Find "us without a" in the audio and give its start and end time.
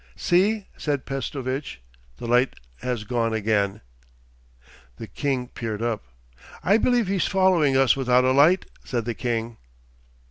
7.77-8.31